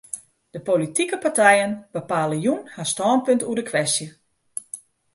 De 0.55 0.59
politike 0.69 1.15
partijen 1.23 1.75
bepale 1.97 2.37
jûn 2.45 2.61
har 2.75 2.87
stânpunt 2.93 3.45
oer 3.47 3.57
de 3.59 3.63
kwestje. 3.69 4.07